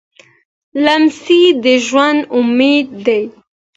لمسی 0.83 1.41
د 1.63 1.65
ژوند 1.85 2.19
امید 2.37 2.87
دی. 3.05 3.23